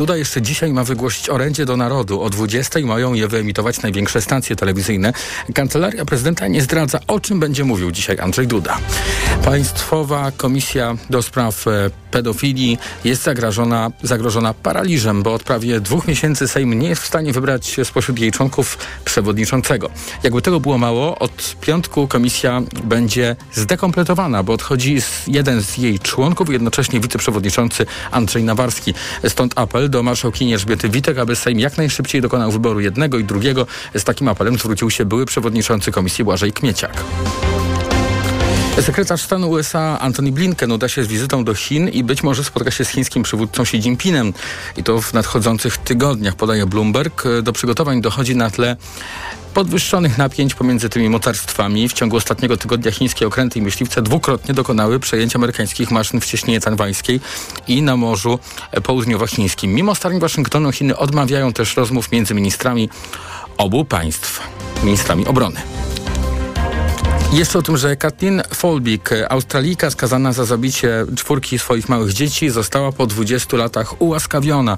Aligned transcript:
Duda 0.00 0.16
jeszcze 0.16 0.42
dzisiaj 0.42 0.72
ma 0.72 0.84
wygłosić 0.84 1.28
orędzie 1.28 1.66
do 1.66 1.76
narodu. 1.76 2.22
O 2.22 2.30
20 2.30 2.80
mają 2.80 3.14
je 3.14 3.28
wyemitować 3.28 3.82
największe 3.82 4.22
stacje 4.22 4.56
telewizyjne. 4.56 5.12
Kancelaria 5.54 6.04
prezydenta 6.04 6.48
nie 6.48 6.62
zdradza, 6.62 7.00
o 7.06 7.20
czym 7.20 7.40
będzie 7.40 7.64
mówił 7.64 7.90
dzisiaj 7.90 8.18
Andrzej 8.20 8.46
Duda. 8.46 8.78
Państwowa 9.44 10.32
Komisja 10.36 10.94
do 11.10 11.22
Spraw 11.22 11.66
e, 11.66 11.90
Pedofilii 12.10 12.78
jest 13.04 13.22
zagrożona, 13.22 13.90
zagrożona 14.02 14.54
paraliżem, 14.54 15.22
bo 15.22 15.34
od 15.34 15.42
prawie 15.42 15.80
dwóch 15.80 16.08
miesięcy 16.08 16.48
Sejm 16.48 16.78
nie 16.78 16.88
jest 16.88 17.02
w 17.02 17.06
stanie 17.06 17.32
wybrać 17.32 17.76
spośród 17.84 18.18
jej 18.18 18.32
członków 18.32 18.78
przewodniczącego. 19.04 19.90
Jakby 20.22 20.42
tego 20.42 20.60
było 20.60 20.78
mało, 20.78 21.18
od 21.18 21.56
piątku 21.60 22.08
komisja 22.08 22.62
będzie 22.84 23.36
zdekompletowana, 23.52 24.42
bo 24.42 24.52
odchodzi 24.52 24.98
jeden 25.26 25.62
z 25.62 25.78
jej 25.78 25.98
członków, 25.98 26.50
jednocześnie 26.50 27.00
wiceprzewodniczący 27.00 27.86
Andrzej 28.10 28.44
Nawarski. 28.44 28.94
Stąd 29.28 29.52
apel 29.56 29.89
do 29.90 30.02
marszałkini 30.02 30.52
Elżbiety 30.52 30.88
Witek, 30.88 31.18
aby 31.18 31.36
Sejm 31.36 31.58
jak 31.58 31.78
najszybciej 31.78 32.20
dokonał 32.20 32.50
wyboru 32.50 32.80
jednego 32.80 33.18
i 33.18 33.24
drugiego. 33.24 33.66
Z 33.94 34.04
takim 34.04 34.28
apelem 34.28 34.58
zwrócił 34.58 34.90
się 34.90 35.04
były 35.04 35.26
przewodniczący 35.26 35.92
komisji 35.92 36.24
Błażej 36.24 36.52
Kmieciak. 36.52 37.04
Sekretarz 38.80 39.22
stanu 39.22 39.50
USA 39.50 39.98
Antony 40.00 40.32
Blinken 40.32 40.72
uda 40.72 40.88
się 40.88 41.04
z 41.04 41.06
wizytą 41.06 41.44
do 41.44 41.54
Chin 41.54 41.88
i 41.88 42.04
być 42.04 42.22
może 42.22 42.44
spotka 42.44 42.70
się 42.70 42.84
z 42.84 42.88
chińskim 42.88 43.22
przywódcą 43.22 43.62
Xi 43.62 43.76
Jinpingem. 43.76 44.32
I 44.76 44.82
to 44.82 45.00
w 45.00 45.12
nadchodzących 45.12 45.78
tygodniach, 45.78 46.34
podaje 46.34 46.66
Bloomberg. 46.66 47.24
Do 47.42 47.52
przygotowań 47.52 48.00
dochodzi 48.00 48.36
na 48.36 48.50
tle 48.50 48.76
podwyższonych 49.54 50.18
napięć 50.18 50.54
pomiędzy 50.54 50.88
tymi 50.88 51.10
mocarstwami. 51.10 51.88
W 51.88 51.92
ciągu 51.92 52.16
ostatniego 52.16 52.56
tygodnia 52.56 52.90
chińskie 52.90 53.26
okręty 53.26 53.58
i 53.58 53.62
myśliwce 53.62 54.02
dwukrotnie 54.02 54.54
dokonały 54.54 55.00
przejęcia 55.00 55.38
amerykańskich 55.38 55.90
maszyn 55.90 56.20
w 56.20 56.26
cieśninie 56.26 56.60
tanwańskiej 56.60 57.20
i 57.68 57.82
na 57.82 57.96
Morzu 57.96 58.38
Południowochińskim. 58.82 59.74
Mimo 59.74 59.94
starań 59.94 60.20
Waszyngtonu 60.20 60.72
Chiny 60.72 60.96
odmawiają 60.96 61.52
też 61.52 61.76
rozmów 61.76 62.12
między 62.12 62.34
ministrami 62.34 62.88
obu 63.56 63.84
państw, 63.84 64.40
ministrami 64.84 65.26
obrony. 65.26 65.60
Jeszcze 67.32 67.58
o 67.58 67.62
tym, 67.62 67.76
że 67.76 67.96
Kathleen 67.96 68.42
Folbig, 68.54 69.10
Australijka 69.28 69.90
skazana 69.90 70.32
za 70.32 70.44
zabicie 70.44 71.06
czwórki 71.16 71.58
swoich 71.58 71.88
małych 71.88 72.12
dzieci, 72.12 72.50
została 72.50 72.92
po 72.92 73.06
20 73.06 73.56
latach 73.56 74.02
ułaskawiona. 74.02 74.76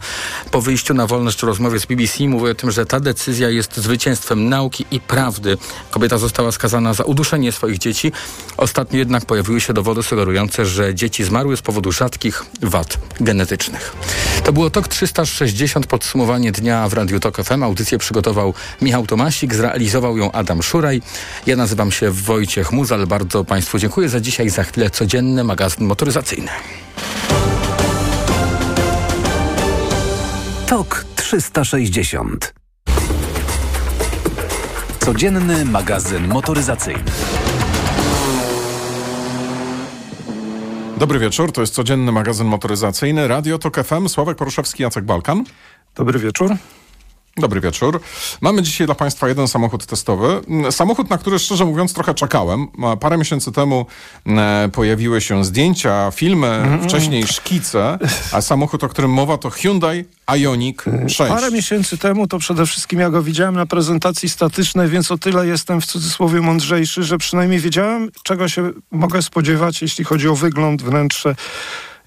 Po 0.51 0.61
wyjściu 0.61 0.95
na 0.95 1.07
wolność 1.07 1.41
w 1.41 1.43
rozmowie 1.43 1.81
z 1.81 1.87
BBC 1.87 2.29
mówi 2.29 2.51
o 2.51 2.55
tym, 2.55 2.71
że 2.71 2.87
ta 2.87 3.01
decyzja 3.01 3.51
jest 3.51 3.77
zwycięstwem 3.77 4.49
nauki 4.49 4.87
i 4.91 5.01
prawdy. 5.01 5.59
Kobieta 5.91 6.19
została 6.19 6.53
skazana 6.53 6.95
za 6.95 7.05
uduszenie 7.05 7.53
swoich 7.53 7.79
dzieci. 7.79 8.13
Ostatnio 8.57 8.99
jednak 8.99 9.25
pojawiły 9.25 9.61
się 9.61 9.73
dowody 9.73 10.03
sugerujące, 10.03 10.67
że 10.67 10.95
dzieci 10.95 11.25
zmarły 11.25 11.57
z 11.57 11.63
powodu 11.63 11.93
rzadkich 11.93 12.45
wad 12.63 12.99
genetycznych. 13.21 13.93
To 14.45 14.53
było 14.53 14.71
TOK 14.71 14.89
360, 14.89 15.87
podsumowanie 15.87 16.53
dnia 16.53 16.89
w 16.89 16.93
Radiu 16.93 17.21
TOK 17.21 17.37
FM. 17.43 17.63
Audycję 17.63 17.99
przygotował 17.99 18.55
Michał 18.83 19.07
Tomasik, 19.07 19.55
zrealizował 19.55 20.19
ją 20.19 20.33
Adam 20.33 20.63
Szuraj. 20.63 21.03
Ja 21.47 21.57
nazywam 21.57 21.93
się 21.93 22.11
Wojciech 22.11 22.42
Wojciech 22.43 22.73
Muzal. 22.73 23.07
Bardzo 23.07 23.45
Państwu 23.45 23.79
dziękuję 23.79 24.09
za 24.09 24.21
dzisiaj. 24.21 24.49
Za 24.49 24.63
chwilę 24.63 24.91
codzienny 24.91 25.45
magazyn 25.45 25.87
motoryzacyjny. 25.87 26.49
TOK 30.67 31.05
360. 31.17 32.55
Codzienny 34.99 35.65
magazyn 35.65 36.29
motoryzacyjny. 36.29 37.05
Dobry 40.99 41.19
wieczór, 41.19 41.53
to 41.53 41.61
jest 41.61 41.75
codzienny 41.75 42.13
magazyn 42.13 42.47
motoryzacyjny 42.47 43.29
Radio 43.29 43.59
TOK 43.59 43.85
FM. 43.85 44.09
Sławek 44.09 44.37
Poruszewski, 44.37 44.83
Jacek 44.83 45.05
Balkan. 45.05 45.45
Dobry 45.95 46.19
wieczór. 46.19 46.57
Dobry 47.37 47.61
wieczór. 47.61 48.01
Mamy 48.41 48.63
dzisiaj 48.63 48.87
dla 48.87 48.95
Państwa 48.95 49.29
jeden 49.29 49.49
samochód 49.49 49.87
testowy. 49.87 50.41
Samochód, 50.71 51.11
na 51.11 51.19
który 51.19 51.39
szczerze 51.39 51.65
mówiąc 51.65 51.95
trochę 51.95 52.15
czekałem. 52.15 52.69
Parę 53.01 53.19
miesięcy 53.19 53.53
temu 53.53 53.87
e, 54.27 54.69
pojawiły 54.73 55.21
się 55.21 55.45
zdjęcia, 55.45 56.11
filmy, 56.11 56.47
mm 56.47 56.83
wcześniej 56.83 57.27
szkice, 57.27 57.99
a 58.33 58.41
samochód, 58.41 58.85
o 58.85 58.89
którym 58.89 59.11
mowa 59.11 59.39
to 59.39 59.51
Hyundai 59.51 60.05
Ioniq 60.37 60.85
6. 61.09 61.19
Parę 61.19 61.51
miesięcy 61.51 61.99
temu 61.99 62.27
to 62.27 62.39
przede 62.39 62.67
wszystkim 62.67 63.01
ja 63.01 63.11
go 63.11 63.23
widziałem 63.23 63.55
na 63.55 63.67
prezentacji 63.67 64.29
statycznej, 64.29 64.89
więc 64.89 65.11
o 65.11 65.19
tyle 65.19 65.47
jestem 65.47 65.81
w 65.81 65.87
cudzysłowie 65.87 66.41
mądrzejszy, 66.41 67.03
że 67.03 67.19
przynajmniej 67.19 67.61
wiedziałem, 67.61 68.11
czego 68.23 68.49
się 68.49 68.71
mogę 68.91 69.23
spodziewać, 69.23 69.83
jeśli 69.83 70.05
chodzi 70.05 70.29
o 70.29 70.35
wygląd, 70.35 70.83
wnętrze 70.83 71.35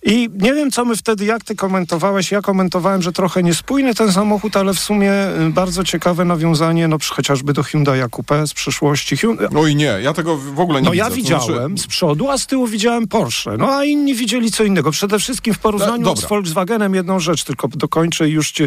i 0.05 0.29
nie 0.33 0.53
wiem, 0.53 0.71
co 0.71 0.85
my 0.85 0.95
wtedy, 0.95 1.25
jak 1.25 1.43
ty 1.43 1.55
komentowałeś. 1.55 2.31
Ja 2.31 2.41
komentowałem, 2.41 3.01
że 3.01 3.11
trochę 3.11 3.43
niespójny 3.43 3.95
ten 3.95 4.11
samochód, 4.11 4.57
ale 4.57 4.73
w 4.73 4.79
sumie 4.79 5.11
y, 5.47 5.49
bardzo 5.49 5.83
ciekawe 5.83 6.25
nawiązanie, 6.25 6.87
no 6.87 6.97
chociażby 7.09 7.53
do 7.53 7.63
Hyundai 7.63 8.09
Coupe 8.11 8.47
z 8.47 8.53
przyszłości. 8.53 9.17
Hyundai... 9.17 9.47
Oj 9.55 9.75
nie, 9.75 9.97
ja 10.01 10.13
tego 10.13 10.37
w 10.37 10.59
ogóle 10.59 10.81
nie 10.81 10.85
no, 10.85 10.91
widzę. 10.91 11.03
No 11.03 11.09
ja 11.09 11.15
widziałem 11.15 11.45
znaczy... 11.77 11.83
z 11.83 11.87
przodu, 11.87 12.29
a 12.29 12.37
z 12.37 12.47
tyłu 12.47 12.67
widziałem 12.67 13.07
Porsche. 13.07 13.57
No 13.57 13.75
a 13.75 13.85
inni 13.85 14.15
widzieli 14.15 14.51
co 14.51 14.63
innego. 14.63 14.91
Przede 14.91 15.19
wszystkim 15.19 15.53
w 15.53 15.59
porównaniu 15.59 16.11
e, 16.11 16.17
z 16.17 16.25
Volkswagenem 16.25 16.95
jedną 16.95 17.19
rzecz 17.19 17.43
tylko 17.43 17.67
dokończę 17.67 18.29
i 18.29 18.31
już 18.31 18.51
ci 18.51 18.63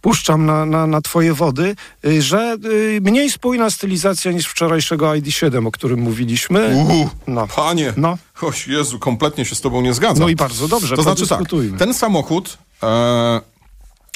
puszczam 0.00 0.46
na, 0.46 0.66
na, 0.66 0.86
na 0.86 1.00
twoje 1.00 1.34
wody, 1.34 1.76
y, 2.04 2.22
że 2.22 2.56
y, 2.64 3.00
mniej 3.02 3.30
spójna 3.30 3.70
stylizacja 3.70 4.32
niż 4.32 4.46
wczorajszego 4.46 5.06
ID7, 5.06 5.66
o 5.66 5.70
którym 5.70 6.00
mówiliśmy. 6.00 6.86
No. 7.26 7.46
Panie, 7.46 7.92
no. 7.96 8.18
Oś 8.42 8.68
Jezu, 8.68 8.98
kompletnie 8.98 9.44
się 9.44 9.54
z 9.54 9.60
tobą 9.60 9.80
nie 9.80 9.94
zgadzam. 9.94 10.18
No 10.18 10.28
i 10.28 10.36
bardzo 10.36 10.68
dobrze, 10.68 10.96
To 10.96 11.02
znaczy 11.02 11.26
tak, 11.26 11.40
ten 11.78 11.94
samochód... 11.94 12.58
E, 12.82 13.40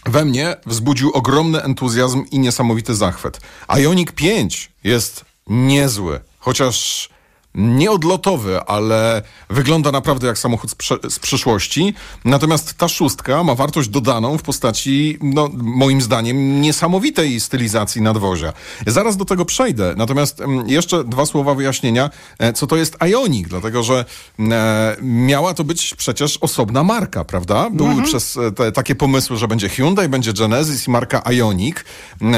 we 0.07 0.25
mnie 0.25 0.57
wzbudził 0.67 1.11
ogromny 1.11 1.63
entuzjazm 1.63 2.25
i 2.31 2.39
niesamowity 2.39 2.95
zachwyt. 2.95 3.41
Ioniq 3.77 4.13
5 4.13 4.71
jest 4.85 5.25
niezły, 5.47 6.21
chociaż 6.39 7.09
nieodlotowy, 7.55 8.61
ale 8.61 9.23
wygląda 9.51 9.93
naprawdę 9.93 10.27
jak 10.27 10.39
samochód 10.39 10.71
z, 11.09 11.19
przyszłości. 11.19 11.95
Natomiast 12.25 12.75
ta 12.75 12.89
szóstka 12.89 13.45
ma 13.45 13.55
wartość 13.55 13.89
dodaną 13.89 14.39
w 14.39 14.43
postaci, 14.43 15.19
no, 15.23 15.51
moim 15.55 16.01
zdaniem, 16.01 16.61
niesamowitej 16.61 17.41
stylizacji 17.41 18.03
nadwozia. 18.03 18.53
Zaraz 18.87 19.17
do 19.17 19.25
tego 19.25 19.45
przejdę. 19.45 19.95
Natomiast 19.97 20.41
mm, 20.41 20.69
jeszcze 20.69 21.05
dwa 21.05 21.27
słowa 21.27 21.55
wyjaśnienia, 21.55 22.11
e, 22.39 22.53
co 22.53 22.67
to 22.67 22.77
jest 22.77 22.97
Ioniq, 23.05 23.49
dlatego 23.49 23.83
że 23.83 24.05
e, 24.39 24.97
miała 25.03 25.55
to 25.55 25.65
być 25.65 25.95
przecież 25.95 26.39
osobna 26.41 26.85
marka, 26.85 27.25
prawda? 27.25 27.71
Były 27.71 27.89
mhm. 27.89 28.09
przez 28.09 28.37
e, 28.37 28.53
te, 28.53 28.73
takie 28.73 28.95
pomysły, 28.95 29.37
że 29.37 29.49
będzie 29.49 29.69
Hyundai, 29.69 30.09
będzie 30.09 30.33
Genesis 30.33 30.89
i 30.89 30.91
marka 30.91 31.23
Ioniq. 31.33 31.85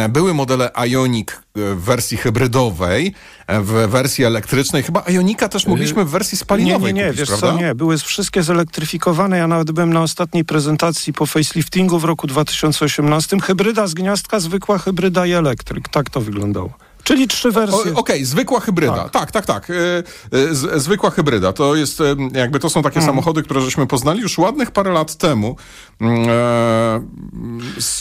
Były 0.08 0.34
modele 0.34 0.70
Ioniq 0.86 1.43
w 1.56 1.80
wersji 1.84 2.16
hybrydowej, 2.16 3.14
w 3.48 3.88
wersji 3.90 4.24
elektrycznej. 4.24 4.82
Chyba 4.82 5.02
Ionika 5.08 5.48
też 5.48 5.66
mogliśmy 5.66 6.04
w 6.04 6.10
wersji 6.10 6.38
spalinowej 6.38 6.94
Nie, 6.94 7.00
nie, 7.00 7.06
nie, 7.06 7.06
kupić, 7.06 7.18
wiesz 7.20 7.28
prawda? 7.28 7.52
co, 7.52 7.58
nie. 7.58 7.74
Były 7.74 7.98
wszystkie 7.98 8.42
zelektryfikowane. 8.42 9.38
Ja 9.38 9.46
nawet 9.46 9.70
byłem 9.72 9.92
na 9.92 10.02
ostatniej 10.02 10.44
prezentacji 10.44 11.12
po 11.12 11.26
faceliftingu 11.26 11.98
w 11.98 12.04
roku 12.04 12.26
2018. 12.26 13.40
Hybryda 13.40 13.86
z 13.86 13.94
gniazdka, 13.94 14.40
zwykła 14.40 14.78
hybryda 14.78 15.26
i 15.26 15.32
elektryk. 15.32 15.88
Tak 15.88 16.10
to 16.10 16.20
wyglądało. 16.20 16.70
Czyli 17.04 17.28
trzy 17.28 17.50
wersje. 17.50 17.80
Okej, 17.80 17.94
okay, 17.94 18.24
zwykła 18.24 18.60
hybryda. 18.60 19.08
Tak, 19.08 19.30
tak, 19.30 19.30
tak. 19.30 19.46
tak. 19.46 19.70
E, 19.70 20.54
z, 20.54 20.82
zwykła 20.82 21.10
hybryda. 21.10 21.52
To 21.52 21.74
jest 21.74 21.98
jakby 22.34 22.58
to 22.58 22.70
są 22.70 22.82
takie 22.82 22.96
mm. 22.96 23.06
samochody, 23.06 23.42
które 23.42 23.60
żeśmy 23.60 23.86
poznali 23.86 24.20
już 24.20 24.38
ładnych 24.38 24.70
parę 24.70 24.92
lat 24.92 25.14
temu. 25.14 25.56
Mm, 26.00 26.28
e, 26.28 27.00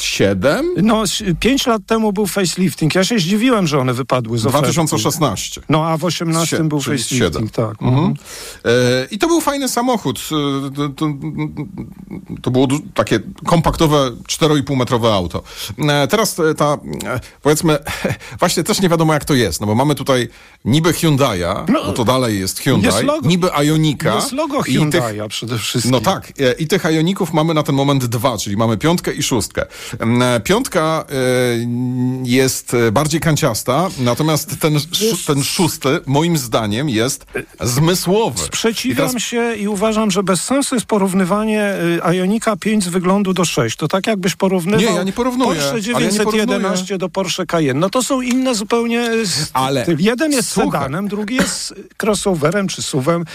siedem? 0.01 0.65
No, 0.81 1.03
pięć 1.39 1.67
lat 1.67 1.81
temu 1.85 2.13
był 2.13 2.27
facelifting. 2.27 2.95
Ja 2.95 3.03
się 3.03 3.19
zdziwiłem, 3.19 3.67
że 3.67 3.79
one 3.79 3.93
wypadły 3.93 4.37
z 4.37 4.43
2016. 4.43 5.61
No, 5.69 5.85
a 5.85 5.97
w 5.97 6.05
18 6.05 6.57
Sie 6.57 6.63
był 6.63 6.81
facelifting, 6.81 7.21
7. 7.21 7.49
tak. 7.49 7.81
Mhm. 7.81 7.95
mhm. 7.97 8.13
E, 8.65 9.07
I 9.11 9.17
to 9.17 9.27
był 9.27 9.41
fajny 9.41 9.69
samochód. 9.69 10.19
E, 10.19 10.71
to, 10.71 10.89
to, 10.89 11.05
to 12.41 12.51
było 12.51 12.67
takie 12.93 13.19
kompaktowe, 13.45 14.11
4,5 14.27 14.77
metrowe 14.77 15.13
auto. 15.13 15.43
E, 15.77 16.07
teraz 16.07 16.35
ta, 16.57 16.77
powiedzmy, 17.41 17.77
właśnie 18.39 18.63
też 18.63 18.81
nie 18.81 18.89
wiadomo 18.93 19.13
jak 19.13 19.25
to 19.25 19.33
jest, 19.33 19.61
no 19.61 19.67
bo 19.67 19.75
mamy 19.75 19.95
tutaj 19.95 20.27
niby 20.65 20.89
Hyundai'a, 20.91 21.65
no, 21.69 21.85
bo 21.85 21.93
to 21.93 22.05
dalej 22.05 22.39
jest 22.39 22.59
Hyundai, 22.59 22.93
jest 22.93 23.03
logo, 23.03 23.27
niby 23.27 23.49
Ionika. 23.63 24.15
Jest 24.15 24.31
logo 24.31 24.59
Hyundai'a 24.59 25.27
przede 25.27 25.57
wszystkim. 25.57 25.91
No 25.91 26.01
tak, 26.01 26.33
i 26.59 26.67
tych 26.67 26.83
Ioników 26.83 27.33
mamy 27.33 27.53
na 27.53 27.63
ten 27.63 27.75
moment 27.75 28.05
dwa, 28.05 28.37
czyli 28.37 28.57
mamy 28.57 28.77
piątkę 28.77 29.13
i 29.13 29.23
szóstkę. 29.23 29.65
Piątka 30.43 31.05
jest 32.23 32.75
bardziej 32.91 33.21
kanciasta, 33.21 33.89
natomiast 33.99 34.59
ten, 34.59 34.77
ten 35.27 35.43
szósty 35.43 35.99
moim 36.05 36.37
zdaniem 36.37 36.89
jest 36.89 37.25
zmysłowy. 37.61 38.39
Sprzeciwiam 38.39 39.07
I 39.07 39.09
teraz... 39.09 39.23
się 39.23 39.55
i 39.55 39.67
uważam, 39.67 40.11
że 40.11 40.23
bez 40.23 40.43
sensu 40.43 40.75
jest 40.75 40.87
porównywanie 40.87 41.73
Ionika 42.13 42.55
5 42.55 42.83
z 42.83 42.87
wyglądu 42.87 43.33
do 43.33 43.45
6. 43.45 43.77
To 43.77 43.87
tak 43.87 44.07
jakbyś 44.07 44.35
porównywał 44.35 44.79
nie, 44.79 44.95
ja 44.95 45.03
nie 45.03 45.13
porównuję, 45.13 45.61
Porsche 45.61 45.81
911 45.81 46.93
ja 46.93 46.97
do 46.97 47.09
Porsche 47.09 47.45
Cayenne. 47.45 47.79
No 47.79 47.89
to 47.89 48.03
są 48.03 48.21
inne 48.21 48.55
zupełnie... 48.55 48.82
Ale 49.53 49.85
jeden 49.97 50.31
jest 50.31 50.49
słuchaj. 50.49 50.81
sedanem, 50.81 51.07
drugi 51.07 51.35
jest 51.35 51.73
crossoverem 52.03 52.67
czy 52.67 52.81
suwem. 52.81 53.25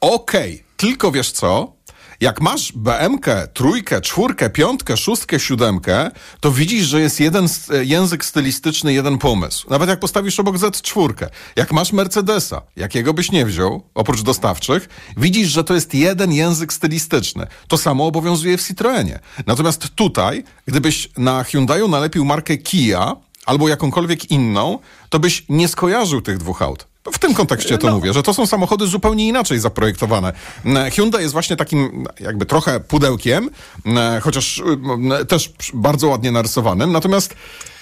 Okej, 0.00 0.54
okay. 0.54 0.64
tylko 0.76 1.12
wiesz 1.12 1.32
co? 1.32 1.74
Jak 2.20 2.40
masz 2.40 2.72
BMK, 2.72 3.26
trójkę, 3.54 4.00
czwórkę, 4.00 4.50
piątkę, 4.50 4.96
szóstkę, 4.96 5.40
siódemkę, 5.40 6.10
to 6.40 6.50
widzisz, 6.50 6.86
że 6.86 7.00
jest 7.00 7.20
jeden 7.20 7.46
język 7.82 8.24
stylistyczny, 8.24 8.92
jeden 8.92 9.18
pomysł. 9.18 9.70
Nawet 9.70 9.88
jak 9.88 10.00
postawisz 10.00 10.40
obok 10.40 10.56
Z4. 10.56 11.26
Jak 11.56 11.72
masz 11.72 11.92
Mercedesa, 11.92 12.62
jakiego 12.76 13.14
byś 13.14 13.32
nie 13.32 13.46
wziął, 13.46 13.82
oprócz 13.94 14.22
dostawczych, 14.22 14.88
widzisz, 15.16 15.48
że 15.48 15.64
to 15.64 15.74
jest 15.74 15.94
jeden 15.94 16.32
język 16.32 16.72
stylistyczny. 16.72 17.46
To 17.68 17.78
samo 17.78 18.06
obowiązuje 18.06 18.58
w 18.58 18.66
Citroenie. 18.66 19.18
Natomiast 19.46 19.88
tutaj, 19.94 20.44
gdybyś 20.66 21.10
na 21.18 21.44
Hyundaiu 21.44 21.88
nalepił 21.88 22.24
markę 22.24 22.56
Kia, 22.56 23.16
albo 23.46 23.68
jakąkolwiek 23.68 24.30
inną, 24.30 24.78
to 25.08 25.18
byś 25.18 25.44
nie 25.48 25.68
skojarzył 25.68 26.20
tych 26.20 26.38
dwóch 26.38 26.62
aut. 26.62 26.86
W 27.12 27.18
tym 27.18 27.34
kontekście 27.34 27.78
to 27.78 27.92
mówię, 27.92 28.12
że 28.12 28.22
to 28.22 28.34
są 28.34 28.46
samochody 28.46 28.86
zupełnie 28.86 29.28
inaczej 29.28 29.58
zaprojektowane. 29.58 30.32
Mm, 30.64 30.90
Hyundai 30.90 31.22
jest 31.22 31.32
właśnie 31.32 31.56
takim 31.56 32.06
jakby 32.20 32.46
trochę 32.46 32.80
pudełkiem, 32.80 33.50
mm, 33.86 34.20
chociaż 34.20 34.62
mm, 34.86 35.26
też 35.26 35.52
bardzo 35.74 36.08
ładnie 36.08 36.32
narysowanym. 36.32 36.92
Natomiast 36.92 37.34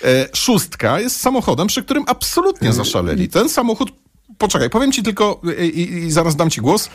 e, 0.05 0.29
szóstka 0.33 1.01
jest 1.01 1.21
samochodem, 1.21 1.67
przy 1.67 1.83
którym 1.83 2.05
absolutnie 2.07 2.73
zaszaleli. 2.73 3.29
Ten 3.29 3.49
samochód 3.49 3.93
Poczekaj, 4.39 4.71
powiem 4.71 4.93
ci 4.93 5.03
tylko 5.03 5.41
i, 5.73 5.81
i 6.07 6.11
zaraz 6.11 6.37
dam 6.37 6.51
ci 6.51 6.61
głos. 6.61 6.89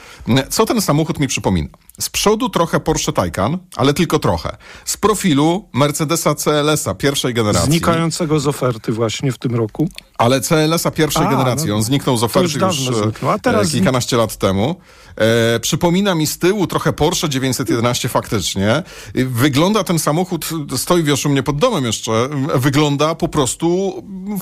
Co 0.50 0.66
ten 0.66 0.82
samochód 0.82 1.20
mi 1.20 1.28
przypomina? 1.28 1.70
Z 2.00 2.10
przodu 2.10 2.50
trochę 2.50 2.80
Porsche 2.80 3.14
Taycan, 3.14 3.58
ale 3.76 3.94
tylko 3.94 4.20
trochę. 4.20 4.58
Z 4.86 4.98
profilu 4.98 5.70
Mercedesa 5.74 6.36
CLS-a 6.36 6.96
pierwszej 6.96 7.34
generacji. 7.34 7.72
Znikającego 7.72 8.40
z 8.40 8.48
oferty 8.48 8.92
właśnie 8.92 9.32
w 9.32 9.38
tym 9.38 9.56
roku. 9.56 9.90
Ale 10.18 10.42
CLS-a 10.42 10.92
pierwszej 10.92 11.26
A, 11.26 11.30
generacji, 11.30 11.70
no, 11.70 11.76
on 11.76 11.84
zniknął 11.84 12.18
z 12.18 12.22
już 12.22 12.32
oferty 12.32 12.54
już, 12.54 12.58
dawno 12.58 13.00
e, 13.00 13.04
zniknął, 13.04 13.32
a 13.32 13.40
teraz 13.40 13.68
e, 13.68 13.72
kilkanaście 13.72 14.18
lat 14.18 14.38
temu. 14.38 14.76
E, 15.16 15.60
przypomina 15.60 16.16
mi 16.16 16.28
z 16.28 16.38
tyłu 16.38 16.68
trochę 16.68 16.94
Porsche 16.94 17.30
911 17.30 18.10
faktycznie. 18.10 18.84
Wygląda 19.16 19.84
ten 19.84 20.00
samochód, 20.00 20.50
stoi 20.78 21.04
wiesz 21.04 21.26
u 21.26 21.30
mnie 21.30 21.44
pod 21.44 21.58
domem 21.58 21.86
jeszcze, 21.86 22.12
e, 22.12 22.30
wygląda 22.60 23.16
po 23.16 23.28
prostu 23.28 23.94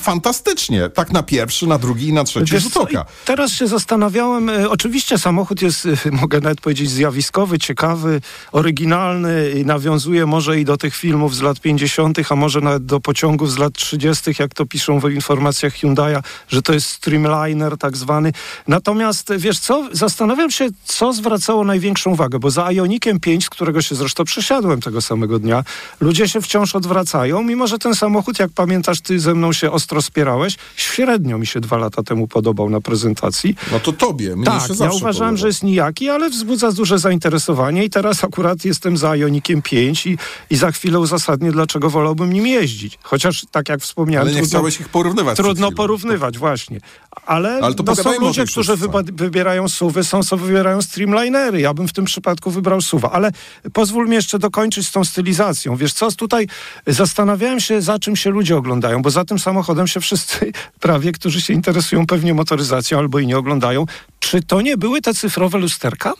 fantastycznie. 0.02 0.88
Tak 0.88 1.12
na 1.12 1.22
pierwszy, 1.22 1.66
na 1.66 1.78
drugi 1.78 2.08
i 2.08 2.12
na 2.12 2.24
trzeci 2.24 2.52
Wiesz 2.52 2.62
rzut 2.62 2.76
oka. 2.76 3.04
Teraz 3.24 3.52
się 3.52 3.66
zastanawiałem, 3.66 4.50
oczywiście 4.68 5.18
samochód 5.18 5.62
jest, 5.62 5.88
mogę 6.12 6.40
nawet 6.40 6.60
powiedzieć, 6.60 6.90
zjawiskowy, 6.90 7.45
ciekawy, 7.58 8.20
oryginalny 8.52 9.50
i 9.50 9.64
nawiązuje 9.66 10.26
może 10.26 10.60
i 10.60 10.64
do 10.64 10.76
tych 10.76 10.96
filmów 10.96 11.34
z 11.36 11.40
lat 11.42 11.60
50., 11.60 12.18
a 12.30 12.36
może 12.36 12.60
nawet 12.60 12.86
do 12.86 13.00
pociągów 13.00 13.52
z 13.52 13.58
lat 13.58 13.72
30., 13.72 14.30
jak 14.38 14.54
to 14.54 14.66
piszą 14.66 15.00
w 15.00 15.10
informacjach 15.10 15.74
Hyundai'a, 15.74 16.20
że 16.48 16.62
to 16.62 16.72
jest 16.72 16.86
streamliner 16.88 17.78
tak 17.78 17.96
zwany. 17.96 18.32
Natomiast 18.68 19.32
wiesz 19.38 19.58
co, 19.58 19.88
zastanawiam 19.92 20.50
się, 20.50 20.68
co 20.84 21.12
zwracało 21.12 21.64
największą 21.64 22.10
uwagę, 22.10 22.38
bo 22.38 22.50
za 22.50 22.72
Ionikiem 22.72 23.20
5, 23.20 23.44
z 23.44 23.50
którego 23.50 23.82
się 23.82 23.94
zresztą 23.94 24.24
przesiadłem 24.24 24.80
tego 24.80 25.00
samego 25.00 25.38
dnia, 25.38 25.64
ludzie 26.00 26.28
się 26.28 26.40
wciąż 26.40 26.74
odwracają, 26.76 27.42
mimo 27.42 27.66
że 27.66 27.78
ten 27.78 27.94
samochód, 27.94 28.38
jak 28.38 28.50
pamiętasz, 28.54 29.00
ty 29.00 29.20
ze 29.20 29.34
mną 29.34 29.52
się 29.52 29.70
ostro 29.70 30.02
spierałeś, 30.02 30.56
średnio 30.76 31.38
mi 31.38 31.46
się 31.46 31.60
dwa 31.60 31.76
lata 31.76 32.02
temu 32.02 32.28
podobał 32.28 32.70
na 32.70 32.80
prezentacji. 32.80 33.56
No 33.72 33.80
to 33.80 33.92
tobie, 33.92 34.36
mnie 34.36 34.44
Tak, 34.46 34.62
się 34.62 34.74
ja 34.80 34.90
uważałem, 34.90 35.02
podobał. 35.12 35.36
że 35.36 35.46
jest 35.46 35.62
nijaki, 35.62 36.08
ale 36.08 36.30
wzbudza 36.30 36.72
duże 36.72 36.98
zainteresowanie 36.98 37.35
i 37.84 37.90
teraz 37.90 38.24
akurat 38.24 38.64
jestem 38.64 38.96
za 38.96 39.16
Ionikiem 39.16 39.62
5 39.62 40.06
i, 40.06 40.18
i 40.50 40.56
za 40.56 40.72
chwilę 40.72 41.00
uzasadnię, 41.00 41.52
dlaczego 41.52 41.90
wolałbym 41.90 42.32
nim 42.32 42.46
jeździć. 42.46 42.98
Chociaż, 43.02 43.46
tak 43.50 43.68
jak 43.68 43.80
wspomniałem, 43.80 44.28
Ale 44.28 44.34
nie 44.34 44.40
trudno, 44.40 44.58
chciałeś 44.58 44.80
ich 44.80 44.88
porównywać 44.88 45.36
trudno 45.36 45.72
porównywać, 45.72 46.38
właśnie. 46.38 46.80
Ale, 47.26 47.58
Ale 47.62 47.74
to 47.74 47.82
no, 47.82 47.96
są 47.96 48.20
ludzie, 48.20 48.46
którzy 48.46 48.72
wybierają 49.12 49.68
suwy, 49.68 50.04
są, 50.04 50.22
co 50.22 50.36
wybierają 50.36 50.82
streamlinery. 50.82 51.60
Ja 51.60 51.74
bym 51.74 51.88
w 51.88 51.92
tym 51.92 52.04
przypadku 52.04 52.50
wybrał 52.50 52.80
suwa. 52.80 53.10
Ale 53.10 53.30
pozwól 53.72 54.08
mi 54.08 54.14
jeszcze 54.14 54.38
dokończyć 54.38 54.86
z 54.86 54.92
tą 54.92 55.04
stylizacją. 55.04 55.76
Wiesz 55.76 55.92
co, 55.92 56.12
tutaj 56.12 56.46
zastanawiałem 56.86 57.60
się, 57.60 57.82
za 57.82 57.98
czym 57.98 58.16
się 58.16 58.30
ludzie 58.30 58.56
oglądają, 58.56 59.02
bo 59.02 59.10
za 59.10 59.24
tym 59.24 59.38
samochodem 59.38 59.86
się 59.86 60.00
wszyscy 60.00 60.52
prawie, 60.80 61.12
którzy 61.12 61.40
się 61.40 61.52
interesują 61.54 62.06
pewnie 62.06 62.34
motoryzacją 62.34 62.98
albo 62.98 63.18
i 63.18 63.26
nie 63.26 63.38
oglądają. 63.38 63.86
Czy 64.18 64.42
to 64.42 64.60
nie 64.60 64.76
były 64.76 65.00
te 65.00 65.14
cyfrowe 65.14 65.58
lusterka? 65.58 66.14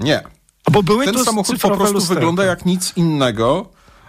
Nie. 0.00 0.22
Bo 0.72 0.82
były 0.82 1.04
Ten 1.04 1.24
samochód 1.24 1.60
po 1.60 1.68
prostu 1.76 1.94
lusterka. 1.94 2.14
wygląda 2.14 2.44
jak 2.44 2.66
nic 2.66 2.92
innego. 2.96 3.66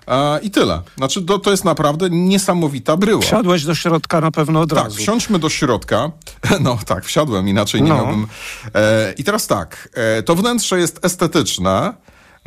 E, 0.07 0.39
I 0.39 0.51
tyle. 0.51 0.81
Znaczy, 0.97 1.21
to, 1.21 1.39
to 1.39 1.51
jest 1.51 1.65
naprawdę 1.65 2.09
niesamowita 2.09 2.97
bryła. 2.97 3.21
Wsiadłeś 3.21 3.65
do 3.65 3.75
środka 3.75 4.21
na 4.21 4.31
pewno 4.31 4.61
od 4.61 4.69
Tak, 4.69 4.83
razu. 4.83 4.97
wsiądźmy 4.97 5.39
do 5.39 5.49
środka. 5.49 6.11
No 6.59 6.77
tak, 6.85 7.05
wsiadłem, 7.05 7.47
inaczej 7.47 7.81
nie 7.81 7.89
No. 7.89 7.95
miałbym. 7.95 8.27
E, 8.75 9.13
I 9.17 9.23
teraz 9.23 9.47
tak, 9.47 9.89
e, 9.93 10.23
to 10.23 10.35
wnętrze 10.35 10.79
jest 10.79 11.05
estetyczne. 11.05 11.93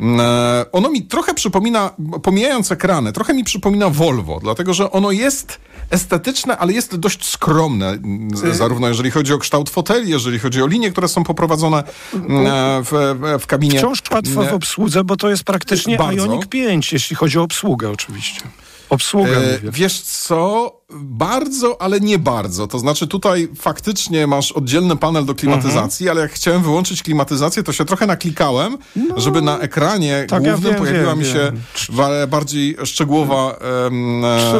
E, 0.03 0.65
ono 0.71 0.89
mi 0.89 1.01
trochę 1.01 1.33
przypomina, 1.33 1.89
pomijając 2.23 2.71
ekrany, 2.71 3.13
trochę 3.13 3.33
mi 3.33 3.43
przypomina 3.43 3.89
Volvo, 3.89 4.39
dlatego 4.41 4.73
że 4.73 4.91
ono 4.91 5.11
jest 5.11 5.59
estetyczne, 5.89 6.57
ale 6.57 6.73
jest 6.73 6.95
dość 6.95 7.25
skromne, 7.25 7.97
z- 8.33 8.57
zarówno 8.57 8.87
jeżeli 8.87 9.11
chodzi 9.11 9.33
o 9.33 9.37
kształt 9.37 9.69
foteli, 9.69 10.09
jeżeli 10.11 10.39
chodzi 10.39 10.61
o 10.63 10.67
linie, 10.67 10.91
które 10.91 11.07
są 11.07 11.23
poprowadzone 11.23 11.83
mm, 12.13 12.47
e, 12.47 12.83
w, 12.83 13.15
w, 13.43 13.47
kabinie. 13.47 13.77
Wciąż 13.79 13.99
łatwo 14.11 14.43
w 14.43 14.53
obsłudze, 14.53 15.03
bo 15.03 15.15
to 15.17 15.29
jest 15.29 15.43
praktycznie 15.43 15.97
Bardzo. 15.97 16.25
Ioniq 16.25 16.45
5, 16.47 16.93
jeśli 16.93 17.15
chodzi 17.15 17.39
o 17.39 17.43
obsługę 17.43 17.89
oczywiście. 17.89 18.41
Obsługę 18.89 19.37
E, 19.37 19.59
wiesz 19.71 20.01
co? 20.01 20.71
Bardzo, 20.89 21.81
ale 21.81 21.99
nie 21.99 22.19
bardzo. 22.19 22.67
To 22.67 22.79
znaczy 22.79 23.07
tutaj 23.07 23.49
faktycznie 23.55 24.27
masz 24.27 24.51
oddzielny 24.51 24.95
panel 24.95 25.25
do 25.25 25.35
klimatyzacji, 25.35 26.09
ale 26.09 26.21
jak 26.21 26.31
chciałem 26.31 26.63
wyłączyć 26.63 27.03
klimatyzację, 27.03 27.63
to 27.63 27.73
się 27.73 27.85
trochę 27.85 28.07
naklikałem, 28.07 28.77
żeby 29.17 29.41
na 29.41 29.59
ekranie 29.59 30.19
No. 30.21 30.27
Tak, 30.27 30.43
ja 30.43 30.51
głównym 30.51 30.73
wiem, 30.73 30.81
pojawiła 30.81 31.09
wiem, 31.15 31.19
mi 31.19 31.25
się 31.25 31.51
wiem. 31.89 32.27
bardziej 32.29 32.77
szczegółowa, 32.85 33.55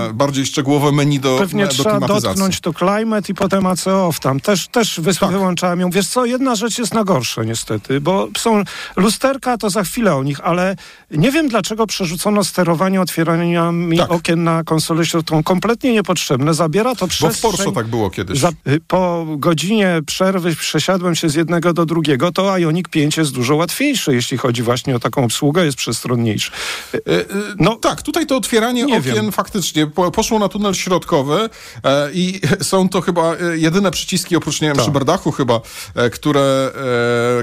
e, 0.09 0.13
bardziej 0.13 0.45
szczegółowe 0.45 0.91
menu 0.91 1.19
do, 1.19 1.37
Pewnie 1.39 1.63
do 1.65 1.71
trzeba 1.71 1.89
klimatyzacji. 1.91 2.27
dotknąć 2.29 2.59
to 2.61 2.73
climate 2.73 3.31
i 3.31 3.35
potem 3.35 3.65
ACOF 3.65 4.19
tam. 4.19 4.39
Też, 4.39 4.67
też 4.67 4.99
wys- 4.99 5.19
Tak. 5.19 5.31
wyłączałem 5.31 5.79
ją. 5.79 5.89
Wiesz 5.89 6.07
co, 6.07 6.25
jedna 6.25 6.55
rzecz 6.55 6.79
jest 6.79 6.93
na 6.93 7.03
gorsze 7.03 7.45
niestety, 7.45 8.01
bo 8.01 8.27
są 8.37 8.63
lusterka, 8.95 9.57
to 9.57 9.69
za 9.69 9.83
chwilę 9.83 10.15
o 10.15 10.23
nich, 10.23 10.39
ale 10.43 10.75
nie 11.11 11.31
wiem 11.31 11.47
dlaczego 11.49 11.87
przerzucono 11.87 12.43
sterowanie 12.43 13.01
otwieraniami 13.01 13.97
Tak. 13.97 14.11
okien 14.11 14.43
na 14.43 14.63
konsolę 14.63 15.05
środkową. 15.05 15.43
Kompletnie 15.43 15.93
niepotrzebne. 15.93 16.22
Zabiera 16.51 16.95
to 16.95 16.99
Bo 16.99 17.07
w 17.07 17.09
przestrzeń. 17.09 17.51
Porsche 17.51 17.71
tak 17.71 17.87
było 17.87 18.09
kiedyś. 18.09 18.39
Za, 18.39 18.49
y, 18.67 18.79
po 18.87 19.25
godzinie 19.37 19.99
przerwy 20.05 20.55
przesiadłem 20.55 21.15
się 21.15 21.29
z 21.29 21.35
jednego 21.35 21.73
do 21.73 21.85
drugiego, 21.85 22.31
to 22.31 22.57
Ioniq 22.57 22.89
5 22.89 23.17
jest 23.17 23.31
dużo 23.31 23.55
łatwiejszy, 23.55 24.13
jeśli 24.15 24.37
chodzi 24.37 24.63
właśnie 24.63 24.95
o 24.95 24.99
taką 24.99 25.23
obsługę, 25.25 25.65
jest 25.65 25.77
przestronniejszy. 25.77 26.51
Y, 26.95 26.97
e, 26.97 27.25
No, 27.59 27.75
tak, 27.75 28.01
tutaj 28.01 28.25
to 28.25 28.37
otwieranie 28.37 28.83
Nie 28.83 28.97
okien 28.97 29.15
wiem. 29.15 29.31
faktycznie 29.31 29.87
po, 29.87 30.11
poszło 30.11 30.39
na 30.39 30.49
tunel 30.49 30.73
środkowy 30.73 31.49
e, 31.83 32.11
i 32.13 32.42
są 32.61 32.89
to 32.89 33.01
chyba 33.01 33.33
e, 33.35 33.57
jedyne 33.57 33.92
przyciski 33.92 34.35
oprócz, 34.35 34.61
nie 34.61 34.68
wiem, 34.68 34.75
Tak. 34.77 34.85
szyberdachu 34.85 35.31
chyba, 35.31 35.61
e, 35.95 36.09
które, 36.09 36.71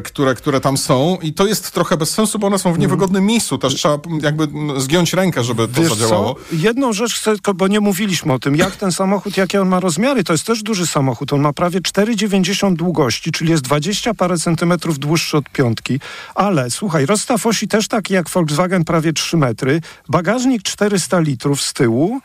które, 0.04 0.34
które 0.34 0.60
tam 0.60 0.76
są 0.76 1.18
i 1.22 1.32
to 1.32 1.46
jest 1.46 1.70
trochę 1.70 1.96
bez 1.96 2.10
sensu, 2.10 2.38
bo 2.38 2.46
one 2.46 2.58
są 2.58 2.72
w 2.72 2.78
niewygodnym 2.78 3.26
miejscu. 3.26 3.58
Też 3.58 3.74
trzeba 3.74 3.98
jakby 4.22 4.48
zgiąć 4.80 5.12
rękę, 5.12 5.44
żeby 5.44 5.68
to 5.68 5.80
Wiesz 5.80 5.90
zadziałało. 5.90 6.34
co? 6.34 6.56
Jedną 6.56 6.92
rzecz 6.92 7.14
chcę, 7.14 7.34
bo 7.54 7.68
nie 7.68 7.80
mówiliśmy 7.80 8.32
o 8.32 8.38
tym, 8.38 8.56
jak 8.60 8.76
ten 8.76 8.92
samochód, 8.92 9.36
jakie 9.36 9.60
on 9.62 9.68
ma 9.68 9.80
rozmiary. 9.80 10.24
To 10.24 10.32
jest 10.32 10.46
też 10.46 10.62
duży 10.62 10.86
samochód. 10.86 11.32
On 11.32 11.40
ma 11.40 11.52
prawie 11.52 11.80
4,90 11.80 12.74
długości, 12.76 13.32
czyli 13.32 13.50
jest 13.50 13.62
20 13.62 14.14
parę 14.14 14.38
centymetrów 14.38 14.98
dłuższy 14.98 15.36
od 15.36 15.48
piątki. 15.50 16.00
Ale 16.34 16.70
słuchaj, 16.70 17.06
rozstaw 17.06 17.46
osi 17.46 17.68
też 17.68 17.88
taki 17.88 18.14
jak 18.14 18.30
Volkswagen, 18.30 18.84
prawie 18.84 19.12
3 19.12 19.36
metry. 19.36 19.80
Bagażnik 20.08 20.62
400 20.62 21.20
litrów 21.20 21.62
z 21.62 21.72
tyłu. 21.72 22.20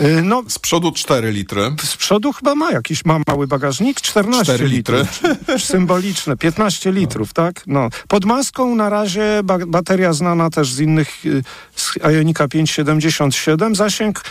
Y, 0.00 0.22
No, 0.22 0.42
Z 0.48 0.58
przodu 0.58 0.92
4 0.92 1.30
litry. 1.32 1.70
z 1.84 1.96
przodu 1.96 2.32
chyba 2.32 2.54
ma 2.54 2.70
jakiś 2.70 3.04
ma 3.04 3.18
mały 3.26 3.46
bagażnik, 3.46 4.00
14 4.00 4.44
4 4.44 4.68
litry. 4.68 4.98
litrów. 4.98 5.62
Symboliczne, 5.64 6.36
15 6.36 6.92
litrów, 6.92 7.32
tak? 7.32 7.62
No. 7.66 7.88
Pod 8.08 8.24
maską 8.24 8.74
na 8.74 8.88
razie 8.90 9.40
ba 9.44 9.58
bateria 9.66 10.12
znana 10.12 10.50
też 10.50 10.72
z 10.72 10.80
innych, 10.80 11.26
y, 11.26 11.42
z 11.76 11.96
Ionika 12.14 12.48
577, 12.48 13.74
zasięg 13.74 14.22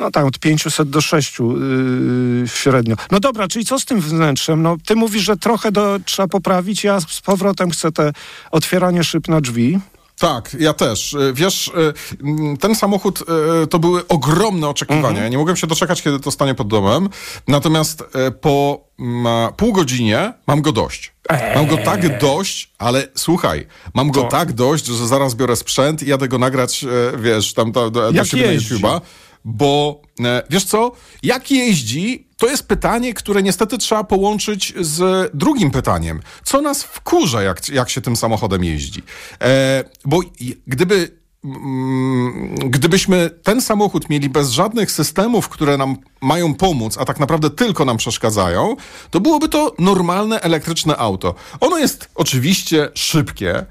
no 0.00 0.10
tak, 0.10 0.24
od 0.24 0.38
500 0.38 0.90
do 0.90 1.00
6 1.00 1.38
yy, 1.38 2.48
średnio. 2.48 2.96
No 3.10 3.20
dobra, 3.20 3.48
czyli 3.48 3.64
co 3.64 3.78
z 3.78 3.84
tym 3.84 4.00
wnętrzem? 4.00 4.62
No, 4.62 4.76
ty 4.86 4.96
mówisz, 4.96 5.22
że 5.22 5.36
trochę 5.36 5.72
do, 5.72 5.98
trzeba 6.04 6.28
poprawić, 6.28 6.84
ja 6.84 7.00
z 7.00 7.20
powrotem 7.20 7.70
chcę 7.70 7.92
te 7.92 8.12
otwieranie 8.50 9.04
szyb 9.04 9.28
na 9.28 9.40
drzwi. 9.40 9.78
Tak, 10.18 10.56
ja 10.58 10.72
też. 10.72 11.14
E, 11.14 11.32
Wiesz, 11.32 11.68
e, 11.68 11.92
m, 12.24 12.56
ten 12.56 12.74
samochód 12.74 13.22
e, 13.62 13.66
to 13.66 13.78
były 13.78 14.08
ogromne 14.08 14.68
oczekiwania. 14.68 15.08
Mhm. 15.08 15.30
Nie 15.30 15.38
mogłem 15.38 15.56
się 15.56 15.66
doczekać, 15.66 16.02
kiedy 16.02 16.20
to 16.20 16.30
stanie 16.30 16.54
pod 16.54 16.68
domem. 16.68 17.08
Natomiast 17.48 18.04
po 18.40 18.86
pół 19.56 19.72
godzinie 19.72 20.32
mam 20.46 20.62
go 20.62 20.72
dość. 20.72 21.12
Mam 21.54 21.66
go 21.66 21.76
tak 21.76 22.18
dość, 22.18 22.72
ale 22.78 23.08
słuchaj, 23.14 23.66
mam 23.94 24.10
go 24.10 24.22
To- 24.22 24.28
tak 24.28 24.52
dość, 24.52 24.86
że 24.86 25.06
zaraz 25.06 25.34
biorę 25.34 25.56
sprzęt 25.56 26.02
i 26.02 26.06
jadę 26.08 26.28
go 26.28 26.38
nagrać, 26.38 26.84
wiesz, 27.18 27.54
tam 27.54 27.72
do, 27.72 27.90
do, 27.90 28.12
do 28.12 28.24
siebie 28.24 28.46
na? 28.46 28.52
YouTube'a. 28.52 29.00
Bo 29.46 30.02
e, 30.24 30.42
wiesz 30.50 30.64
co, 30.64 30.92
jak 31.22 31.50
jeździ, 31.50 32.26
to 32.36 32.46
jest 32.46 32.68
pytanie, 32.68 33.14
które 33.14 33.42
niestety 33.42 33.78
trzeba 33.78 34.04
połączyć 34.04 34.74
z 34.80 35.30
drugim 35.34 35.70
pytaniem. 35.70 36.20
Co 36.44 36.60
nas 36.60 36.82
wkurza, 36.82 37.42
jak, 37.42 37.68
jak 37.68 37.90
się 37.90 38.00
tym 38.00 38.16
samochodem 38.16 38.64
jeździ? 38.64 39.02
E, 39.42 39.84
bo 40.04 40.20
gdyby 40.66 41.18
gdybyśmy 42.56 43.30
ten 43.42 43.60
samochód 43.60 44.10
mieli 44.10 44.28
bez 44.28 44.50
żadnych 44.50 44.90
systemów, 44.90 45.48
które 45.48 45.76
nam 45.76 45.96
mają 46.20 46.54
pomóc, 46.54 46.98
a 46.98 47.04
tak 47.04 47.20
naprawdę 47.20 47.50
tylko 47.50 47.84
nam 47.84 47.96
przeszkadzają, 47.96 48.76
to 49.10 49.20
byłoby 49.20 49.48
to 49.48 49.74
normalne 49.78 50.40
elektryczne 50.40 50.96
auto. 50.96 51.34
Ono 51.60 51.78
jest 51.78 52.08
oczywiście 52.14 52.88
szybkie, 52.94 53.58
e, 53.58 53.64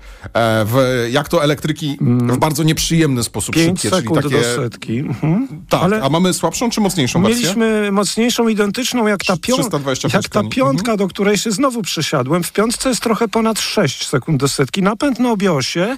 w, 0.66 1.06
jak 1.12 1.30
to 1.30 1.44
elektryki 1.44 1.98
w 2.02 2.38
bardzo 2.38 2.64
nieprzyjemny 2.64 3.24
sposób 3.24 3.56
5 3.56 3.82
szybkie, 3.82 3.90
czyli 3.90 4.02
sekund 4.02 4.24
takie... 4.24 4.38
do 4.38 4.44
setki. 4.56 5.00
Mhm. 5.00 5.48
Tak, 5.70 5.84
Ale 5.84 6.02
a 6.02 6.10
mamy 6.10 6.34
słabszą 6.34 6.70
czy 6.70 6.82
mocniejszą 6.82 7.22
wersję? 7.22 7.42
mieliśmy 7.42 7.92
mocniejszą, 7.92 8.48
identyczną 8.48 9.08
jak 9.08 9.24
ta, 9.24 9.38
pią 9.38 9.54
325 9.54 10.14
jak 10.14 10.30
ta 10.30 10.44
piątka, 10.50 10.98
do 10.98 11.08
której 11.08 11.38
się 11.38 11.52
znowu 11.52 11.82
przysiadłem. 11.82 12.44
W 12.44 12.52
piątce 12.52 12.90
jest 12.90 13.02
trochę 13.02 13.28
ponad 13.28 13.60
6 13.60 14.08
sekund 14.08 14.40
do 14.40 14.48
setki. 14.48 14.82
Napęd 14.82 15.20
na 15.20 15.32
obiosie, 15.32 15.98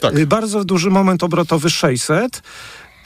Tak. 0.00 0.18
y, 0.18 0.26
bardzo 0.26 0.64
duży 0.64 0.90
moment 0.90 1.22
obrotowy 1.22 1.70
600. 1.70 2.42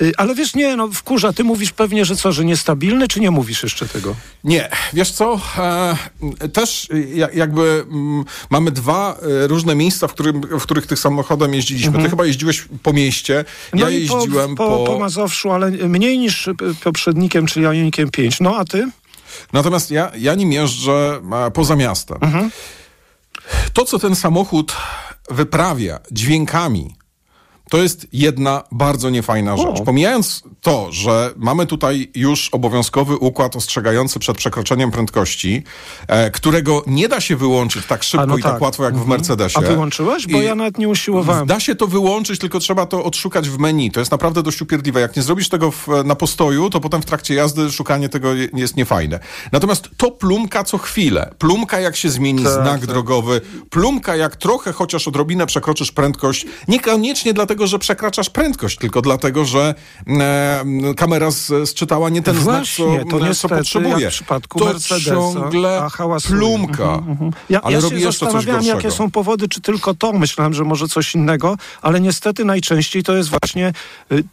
Y, 0.02 0.12
Ale 0.16 0.34
wiesz, 0.34 0.54
nie, 0.54 0.76
no 0.76 0.88
wkurza, 0.88 1.32
ty 1.32 1.44
mówisz 1.44 1.72
pewnie, 1.72 2.04
że 2.04 2.16
co, 2.16 2.32
że 2.32 2.44
niestabilny, 2.44 3.08
czy 3.08 3.20
nie 3.20 3.30
mówisz 3.30 3.62
jeszcze 3.62 3.88
tego? 3.88 4.16
Nie, 4.44 4.68
wiesz 4.92 5.10
co, 5.10 5.40
e, 5.58 6.48
też 6.48 6.88
ja- 7.14 7.28
jakby 7.34 7.84
mm, 7.90 8.24
mamy 8.50 8.70
dwa 8.70 9.16
e, 9.42 9.46
różne 9.46 9.74
miejsca, 9.74 10.08
w, 10.08 10.12
którym, 10.12 10.40
w 10.40 10.62
których 10.62 10.86
tych 10.86 10.98
samochodem 10.98 11.54
jeździliśmy. 11.54 12.02
Ty 12.02 12.10
chyba 12.10 12.26
jeździłeś 12.26 12.64
po 12.82 12.92
mieście, 12.92 13.38
Mhm. 13.38 13.46
No 13.74 13.88
ja 13.90 13.98
i 13.98 14.06
po, 14.08 14.18
jeździłem 14.20 14.54
po, 14.54 14.84
po 14.86 14.98
Mazowszu, 14.98 15.50
ale 15.52 15.70
mniej 15.70 16.18
niż 16.18 16.48
y, 16.48 16.54
poprzednikiem, 16.84 17.46
czyli 17.46 17.64
Ionikiem 17.66 18.10
5. 18.10 18.40
No 18.40 18.56
a 18.56 18.64
ty? 18.64 18.90
Natomiast 19.52 19.90
ja, 19.90 20.10
ja 20.18 20.34
nim 20.34 20.52
jeżdżę 20.52 21.20
e, 21.46 21.50
poza 21.50 21.76
miastem. 21.76 22.18
Mhm. 22.20 22.50
To, 23.72 23.84
co 23.84 23.98
ten 23.98 24.16
samochód 24.16 24.72
wyprawia 25.30 25.98
dźwiękami, 26.12 26.94
to 27.70 27.78
jest 27.78 28.06
jedna 28.12 28.62
bardzo 28.72 29.10
niefajna 29.10 29.56
rzecz. 29.56 29.82
Pomijając 29.84 30.42
to, 30.60 30.92
że 30.92 31.32
mamy 31.36 31.66
tutaj 31.66 32.10
już 32.14 32.48
obowiązkowy 32.48 33.16
układ 33.16 33.56
ostrzegający 33.56 34.18
przed 34.18 34.36
przekroczeniem 34.36 34.90
prędkości, 34.90 35.62
e, 36.08 36.30
którego 36.30 36.82
nie 36.86 37.08
da 37.08 37.20
się 37.20 37.36
wyłączyć 37.36 37.86
tak 37.86 38.02
szybko 38.02 38.26
no 38.26 38.36
i 38.38 38.42
tak, 38.42 38.52
tak. 38.52 38.62
łatwo 38.62 38.84
jak 38.84 38.96
w 38.98 39.06
Mercedesie. 39.06 39.58
A 39.58 39.60
wyłączyłeś? 39.60 40.26
Bo 40.26 40.40
I- 40.40 40.44
ja 40.44 40.54
nawet 40.54 40.78
nie 40.78 40.88
usiłowałem. 40.88 41.46
Da 41.46 41.60
się 41.60 41.74
to 41.74 41.86
wyłączyć, 41.86 42.40
tylko 42.40 42.58
trzeba 42.58 42.86
to 42.86 43.04
odszukać 43.04 43.48
w 43.48 43.58
menu. 43.58 43.90
To 43.90 44.00
jest 44.00 44.12
naprawdę 44.12 44.42
dość 44.42 44.62
upierdliwe. 44.62 45.00
Jak 45.00 45.16
nie 45.16 45.22
zrobisz 45.22 45.48
tego 45.48 45.70
w, 45.70 45.86
na 46.04 46.14
postoju, 46.14 46.70
to 46.70 46.80
potem 46.80 47.02
w 47.02 47.04
trakcie 47.04 47.34
jazdy 47.34 47.70
szukanie 47.72 48.08
tego 48.08 48.34
je- 48.34 48.48
jest 48.54 48.76
niefajne. 48.76 49.20
Natomiast 49.52 49.88
to 49.96 50.10
plumka 50.10 50.64
co 50.64 50.78
chwilę. 50.78 51.34
Plumka 51.38 51.80
jak 51.80 51.96
się 51.96 52.10
zmieni 52.10 52.44
Tak, 52.44 52.52
znak 52.52 52.80
tak. 52.80 52.86
drogowy. 52.86 53.40
Plumka 53.70 54.16
jak 54.16 54.36
trochę 54.36 54.72
chociaż 54.72 55.08
odrobinę 55.08 55.46
przekroczysz 55.46 55.92
prędkość. 55.92 56.46
Niekoniecznie 56.68 57.32
dlatego, 57.34 57.55
że 57.66 57.78
przekraczasz 57.78 58.30
prędkość, 58.30 58.78
tylko 58.78 59.02
dlatego, 59.02 59.44
że 59.44 59.74
e, 60.06 60.64
kamera 60.96 61.30
z, 61.30 61.68
zczytała 61.68 62.08
nie 62.10 62.22
ten 62.22 62.36
Właśnie, 62.36 62.84
znak, 62.86 63.04
to 63.04 63.10
co, 63.10 63.18
co 63.18 63.26
niestety, 63.28 63.54
potrzebuje. 63.56 64.04
jak 64.04 64.12
w 64.12 64.14
przypadku 64.14 64.58
to 64.58 64.64
Mercedesa, 64.64 65.10
ciągle 65.10 65.82
a 65.82 65.88
hałasuje. 65.88 66.38
plumka. 66.38 67.02
Ja, 67.50 67.60
Ale 67.62 67.74
ja 67.74 67.80
robi 67.80 67.96
się 68.00 68.06
jeszcze 68.06 68.26
coś 68.26 68.46
gorszego. 68.46 68.76
jakie 68.76 68.90
są 68.90 69.10
powody, 69.10 69.48
czy 69.48 69.60
tylko 69.60 69.94
to. 69.94 70.12
Myślałem, 70.12 70.54
że 70.54 70.64
może 70.64 70.88
coś 70.88 71.14
innego, 71.14 71.56
ale 71.82 72.00
niestety 72.00 72.44
najczęściej 72.44 73.02
to 73.02 73.16
jest 73.16 73.28
właśnie 73.30 73.72
y, 74.12 74.24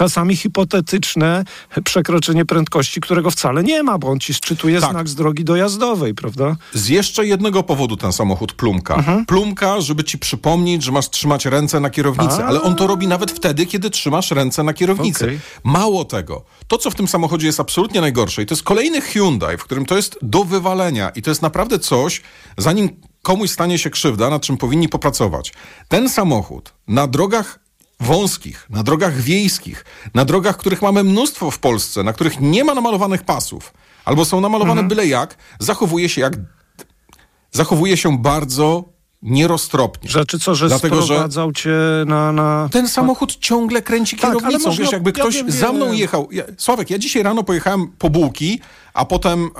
czasami 0.00 0.36
hipotetyczne 0.36 1.44
przekroczenie 1.84 2.44
prędkości, 2.44 3.00
którego 3.00 3.30
wcale 3.30 3.62
nie 3.62 3.82
ma, 3.82 3.98
bo 3.98 4.08
on 4.08 4.20
ci 4.20 4.34
szczytuje 4.34 4.80
Tak. 4.80 4.90
znak 4.90 5.08
z 5.08 5.14
drogi 5.14 5.44
dojazdowej, 5.44 6.14
prawda? 6.14 6.56
Z 6.74 6.88
jeszcze 6.88 7.26
jednego 7.26 7.62
powodu 7.62 7.96
ten 7.96 8.12
samochód 8.12 8.52
plumka. 8.52 8.94
Mhm. 8.94 9.26
Plumka, 9.26 9.80
żeby 9.80 10.04
ci 10.04 10.18
przypomnieć, 10.18 10.82
że 10.82 10.92
masz 10.92 11.10
trzymać 11.10 11.46
ręce 11.46 11.80
na 11.80 11.90
kierownicy, 11.90 12.44
A. 12.44 12.46
ale 12.46 12.62
on 12.62 12.76
to 12.76 12.86
robi 12.86 13.06
nawet 13.08 13.30
wtedy, 13.30 13.66
kiedy 13.66 13.90
trzymasz 13.90 14.30
ręce 14.30 14.62
na 14.62 14.72
kierownicy. 14.72 15.24
Okej. 15.24 15.40
Mało 15.64 16.04
tego, 16.04 16.44
to 16.68 16.78
co 16.78 16.90
w 16.90 16.94
tym 16.94 17.08
samochodzie 17.08 17.46
jest 17.46 17.60
absolutnie 17.60 18.00
najgorsze 18.00 18.42
i 18.42 18.46
to 18.46 18.54
jest 18.54 18.62
kolejny 18.62 19.00
Hyundai, 19.00 19.56
w 19.56 19.64
którym 19.64 19.86
to 19.86 19.96
jest 19.96 20.18
do 20.22 20.44
wywalenia 20.44 21.10
i 21.10 21.22
to 21.22 21.30
jest 21.30 21.42
naprawdę 21.42 21.78
coś, 21.78 22.22
zanim 22.58 22.88
komuś 23.22 23.50
stanie 23.50 23.78
się 23.78 23.90
krzywda, 23.90 24.30
nad 24.30 24.42
czym 24.42 24.56
powinni 24.56 24.88
popracować. 24.88 25.52
Ten 25.88 26.08
samochód 26.08 26.72
na 26.88 27.06
drogach 27.06 27.58
wąskich, 28.00 28.66
na 28.70 28.82
drogach 28.82 29.20
wiejskich, 29.20 29.84
na 30.14 30.24
drogach, 30.24 30.56
których 30.56 30.82
mamy 30.82 31.04
mnóstwo 31.04 31.50
w 31.50 31.58
Polsce, 31.58 32.02
na 32.02 32.12
których 32.12 32.40
nie 32.40 32.64
ma 32.64 32.74
namalowanych 32.74 33.22
pasów, 33.22 33.72
albo 34.04 34.24
są 34.24 34.40
namalowane 34.40 34.82
byle 34.82 35.06
jak, 35.06 35.36
zachowuje 35.58 36.08
się 36.08 36.20
jak 36.20 36.32
zachowuje 37.52 37.96
się 37.96 38.18
bardzo 38.18 38.84
nieroztropnie. 39.22 40.10
Rzeczy 40.10 40.38
co, 40.38 40.54
że 40.54 40.68
Dlatego, 40.68 40.96
że- 40.96 41.02
sprowadzał 41.14 41.52
cię 41.52 41.70
na... 42.06 42.32
na... 42.32 42.68
Ten 42.72 42.88
samochód 42.88 43.36
ciągle 43.36 43.82
kręci 43.82 44.16
Tak, 44.16 44.30
kierownicą. 44.30 44.68
można- 44.68 44.84
Wiesz, 44.84 44.92
jakby 44.92 45.10
ja 45.10 45.14
ktoś 45.14 45.34
wiem, 45.34 45.50
za 45.50 45.72
mną 45.72 45.92
jechał. 45.92 46.28
Ja, 46.32 46.44
Sławek, 46.56 46.90
ja 46.90 46.98
dzisiaj 46.98 47.22
rano 47.22 47.42
pojechałem 47.42 47.88
po 47.98 48.10
bułki, 48.10 48.60
a 48.94 49.04
potem 49.04 49.50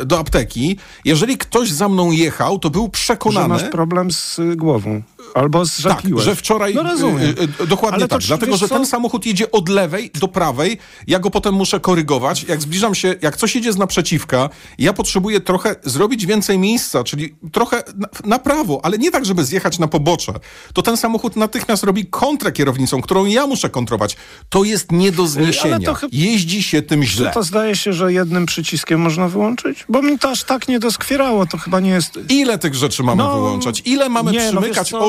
e, 0.00 0.04
do 0.04 0.18
apteki. 0.18 0.78
Jeżeli 1.04 1.38
ktoś 1.38 1.70
za 1.70 1.88
mną 1.88 2.10
jechał, 2.10 2.58
to 2.58 2.70
był 2.70 2.84
że 2.84 2.90
przekonany... 2.90 3.48
masz 3.48 3.64
problem 3.64 4.10
z 4.10 4.38
y, 4.38 4.56
głową. 4.56 5.02
Albo 5.34 5.64
z 5.66 5.78
że 5.78 5.88
Tak, 5.88 6.02
że 6.18 6.36
wczoraj. 6.36 6.74
No 6.74 6.82
rozumiem. 6.82 7.20
y, 7.58 7.62
y, 7.62 7.66
dokładnie 7.66 7.96
Ale 7.96 8.08
to 8.08 8.14
tak. 8.14 8.20
czy- 8.20 8.26
Dlatego, 8.28 8.56
że 8.56 8.68
co? 8.68 8.74
ten 8.74 8.86
samochód 8.86 9.26
jedzie 9.26 9.50
od 9.52 9.68
lewej 9.68 10.10
do 10.20 10.28
prawej, 10.28 10.78
ja 11.06 11.18
go 11.18 11.30
potem 11.30 11.54
muszę 11.54 11.80
korygować. 11.80 12.42
Jak 12.42 12.62
zbliżam 12.62 12.94
się, 12.94 13.14
jak 13.22 13.36
coś 13.36 13.54
jedzie 13.54 13.72
z 13.72 13.76
naprzeciwka, 13.76 14.48
ja 14.78 14.92
potrzebuję 14.92 15.40
trochę 15.40 15.76
zrobić 15.84 16.26
więcej 16.26 16.58
miejsca, 16.58 17.04
czyli 17.04 17.34
trochę 17.52 17.82
na, 17.96 18.08
na 18.24 18.38
prawo, 18.38 18.80
ale 18.82 18.98
nie 18.98 19.10
tak, 19.10 19.24
żeby 19.24 19.44
zjechać 19.44 19.78
na 19.78 19.88
pobocze. 19.88 20.32
To 20.72 20.82
ten 20.82 20.96
samochód 20.96 21.36
natychmiast 21.36 21.84
robi 21.84 22.06
kontrę 22.06 22.52
kierownicą, 22.52 23.00
którą 23.02 23.24
ja 23.24 23.46
muszę 23.46 23.70
kontrować. 23.70 24.16
To 24.48 24.64
jest 24.64 24.92
nie 24.92 25.12
do 25.12 25.26
zniesienia. 25.26 25.78
to 25.80 25.96
Jeździ 26.12 26.62
się 26.62 26.82
tym 26.82 27.02
źle. 27.04 27.30
to 27.30 27.42
zdaje 27.42 27.76
się, 27.76 27.92
że 27.92 28.12
jednym 28.12 28.46
przyciskiem 28.46 29.00
można 29.00 29.28
wyłączyć? 29.28 29.84
Bo 29.88 30.02
mi 30.02 30.18
to 30.18 30.30
aż 30.30 30.44
tak 30.44 30.68
nie 30.68 30.78
doskwierało, 30.78 31.46
to 31.46 31.58
chyba 31.58 31.80
nie 31.80 31.90
jest... 31.90 32.18
Ile 32.28 32.58
tych 32.58 32.74
rzeczy 32.74 33.02
mamy 33.02 33.22
No, 33.22 33.34
wyłączać? 33.34 33.82
Ile 33.84 34.08
mamy 34.08 34.32
nie, 34.32 34.52
no 34.52 34.60
przymykać 34.60 34.90
wiesz 34.92 35.00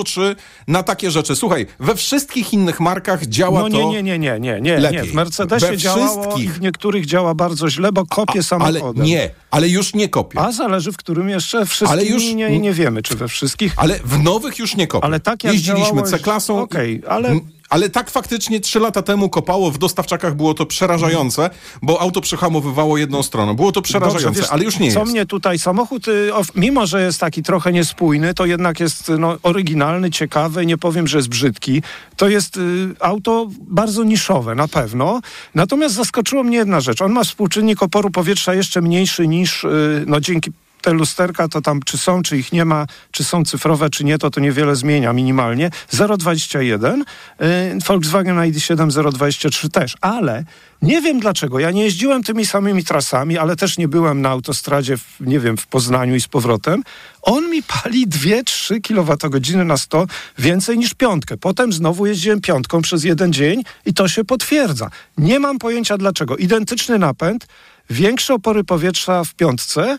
na 0.68 0.84
takie 0.84 1.12
rzeczy? 1.12 1.36
Słuchaj, 1.36 1.66
we 1.80 1.96
wszystkich 1.96 2.54
innych 2.54 2.80
markach 2.80 3.26
działa 3.26 3.60
No 3.62 3.70
to... 3.70 3.78
nie, 3.78 4.04
nie, 4.04 4.04
nie, 4.04 4.20
nie, 4.20 4.40
nie, 4.40 4.62
nie, 4.62 4.78
lepiej. 4.80 5.02
nie. 5.02 5.08
W 5.08 5.14
Mercedesie 5.14 5.68
We 5.68 5.78
działało 5.78 6.22
wszystkich. 6.24 6.46
i 6.46 6.50
w 6.50 6.62
niektórych 6.62 7.06
działa 7.06 7.36
bardzo 7.36 7.70
źle, 7.70 7.92
bo 7.92 8.06
kopie 8.06 8.32
Ale 8.34 8.44
samochodem. 8.44 9.06
nie, 9.06 9.30
ale 9.52 9.70
już 9.70 9.94
nie 9.94 10.10
kopię. 10.10 10.40
A 10.40 10.52
zależy 10.52 10.92
w 10.92 10.98
którym 10.98 11.30
jeszcze 11.30 11.66
wszystkich 11.66 11.92
Ale 11.92 12.06
już- 12.06 12.24
nie, 12.24 12.60
nie 12.60 12.74
wiemy, 12.74 13.02
czy 13.02 13.16
we 13.16 13.28
wszystkich. 13.28 13.74
Ale 13.78 14.00
w 14.06 14.24
nowych 14.24 14.60
już 14.60 14.76
nie 14.76 14.88
kopię. 14.88 15.06
Ale 15.06 15.20
tak 15.20 15.44
jak 15.44 15.54
Jeździliśmy 15.54 15.86
działało- 15.86 16.08
C-klasą. 16.08 16.62
Okej, 16.62 17.02
ale- 17.08 17.30
M, 17.30 17.42
Ale 17.70 17.90
tak 17.90 18.10
faktycznie 18.10 18.60
trzy 18.60 18.80
lata 18.80 19.02
temu 19.02 19.30
kopało, 19.30 19.72
w 19.72 19.78
dostawczakach 19.78 20.36
było 20.36 20.54
to 20.54 20.66
przerażające, 20.66 21.50
bo 21.82 22.02
auto 22.02 22.22
przehamowywało 22.22 22.98
jedną 22.98 23.24
stroną. 23.24 23.54
Było 23.54 23.72
to 23.72 23.82
przerażające, 23.82 24.26
Dobrze, 24.26 24.42
wiesz, 24.42 24.52
ale 24.52 24.64
już 24.64 24.80
nie 24.80 24.92
co 24.92 25.00
jest. 25.00 25.12
mnie 25.12 25.26
tutaj, 25.26 25.60
samochód, 25.60 26.08
y, 26.08 26.32
mimo 26.56 26.86
że 26.86 27.02
jest 27.02 27.20
taki 27.20 27.44
trochę 27.44 27.72
niespójny, 27.74 28.34
to 28.34 28.46
jednak 28.46 28.80
jest 28.80 29.12
no, 29.20 29.38
oryginalny, 29.44 30.12
ciekawy, 30.12 30.66
nie 30.66 30.78
powiem, 30.78 31.08
że 31.08 31.18
jest 31.18 31.30
brzydki. 31.30 31.82
To 32.16 32.30
jest 32.30 32.58
y, 32.58 32.60
auto 33.00 33.48
bardzo 33.62 34.04
niszowe, 34.04 34.56
na 34.56 34.68
pewno. 34.68 35.22
Natomiast 35.56 35.96
zaskoczyła 35.96 36.44
mnie 36.44 36.58
jedna 36.58 36.80
rzecz. 36.80 37.02
On 37.02 37.12
ma 37.12 37.24
współczynnik 37.24 37.84
oporu 37.84 38.10
powietrza 38.12 38.54
jeszcze 38.54 38.82
mniejszy 38.82 39.28
niż, 39.28 39.64
y, 39.64 40.04
no 40.08 40.20
dzięki 40.20 40.52
te 40.82 40.94
lusterka 40.94 41.48
to 41.48 41.62
tam 41.62 41.80
czy 41.86 41.98
są, 41.98 42.22
czy 42.22 42.38
ich 42.38 42.52
nie 42.52 42.66
ma, 42.66 42.86
czy 43.12 43.24
są 43.24 43.46
cyfrowe, 43.46 43.90
czy 43.90 44.04
nie, 44.04 44.18
to 44.18 44.30
to 44.30 44.40
niewiele 44.40 44.76
zmienia 44.76 45.14
minimalnie. 45.14 45.70
0,21, 45.94 47.02
y, 47.02 47.78
Volkswagen 47.88 48.38
ID7 48.38 48.88
0,23 48.88 49.70
też, 49.70 49.96
ale 50.02 50.44
nie 50.82 51.02
wiem 51.02 51.20
dlaczego. 51.20 51.60
Ja 51.60 51.72
nie 51.72 51.84
jeździłem 51.84 52.24
tymi 52.24 52.46
samymi 52.46 52.84
trasami, 52.84 53.38
ale 53.38 53.56
też 53.56 53.78
nie 53.78 53.88
byłem 53.88 54.22
na 54.22 54.30
autostradzie, 54.30 54.98
w, 54.98 55.04
nie 55.20 55.40
wiem, 55.40 55.58
w 55.58 55.68
Poznaniu 55.68 56.16
i 56.16 56.22
z 56.22 56.28
powrotem. 56.28 56.84
On 57.22 57.50
mi 57.50 57.64
pali 57.64 58.08
2-3 58.08 58.82
kWh 58.82 59.66
na 59.66 59.78
100 59.78 60.06
więcej 60.38 60.78
niż 60.78 60.94
piątkę. 60.94 61.38
Potem 61.38 61.74
znowu 61.74 62.06
jeździłem 62.06 62.42
piątką 62.42 62.82
przez 62.82 63.04
jeden 63.04 63.34
dzień 63.34 63.64
i 63.86 63.94
to 63.94 64.08
się 64.08 64.24
potwierdza. 64.24 64.90
Nie 65.18 65.40
mam 65.40 65.60
pojęcia 65.60 65.98
dlaczego. 65.98 66.38
Identyczny 66.38 67.00
napęd, 67.00 67.48
większe 67.90 68.34
opory 68.34 68.64
powietrza 68.64 69.24
w 69.24 69.34
piątce, 69.34 69.98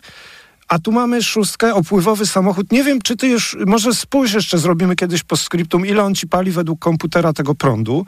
a 0.69 0.79
tu 0.79 0.91
mamy 0.91 1.23
szóstkę, 1.23 1.75
opływowy 1.75 2.25
samochód. 2.25 2.71
Nie 2.71 2.83
wiem, 2.83 3.01
czy 3.01 3.17
ty 3.17 3.27
już, 3.27 3.57
może 3.65 3.93
spójrz 3.93 4.33
jeszcze, 4.33 4.57
zrobimy 4.57 4.95
kiedyś 4.95 5.23
po 5.23 5.37
skryptum, 5.37 5.85
ile 5.85 6.03
on 6.03 6.15
ci 6.15 6.27
pali 6.27 6.51
według 6.51 6.79
komputera 6.79 7.33
tego 7.33 7.55
prądu, 7.55 8.05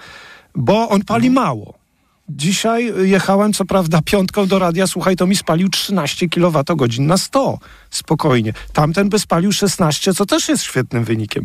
bo 0.56 0.90
on 0.90 1.04
pali 1.04 1.30
mało. 1.30 1.82
Dzisiaj 2.30 2.94
jechałem, 3.04 3.54
co 3.54 3.66
prawda, 3.66 4.00
piątką 4.06 4.48
do 4.48 4.60
radia, 4.60 4.88
słuchaj, 4.88 5.16
to 5.16 5.28
mi 5.28 5.36
spalił 5.36 5.70
13 5.70 6.30
kWh 6.30 7.00
na 7.00 7.18
100. 7.18 7.60
Spokojnie. 7.90 8.54
Tamten 8.74 9.10
by 9.10 9.20
spalił 9.20 9.52
16, 9.52 10.14
co 10.14 10.26
też 10.26 10.50
jest 10.50 10.64
świetnym 10.64 11.04
wynikiem. 11.04 11.44